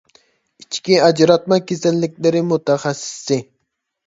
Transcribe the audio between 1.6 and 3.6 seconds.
كېسەللىكلىرى مۇتەخەسسىسى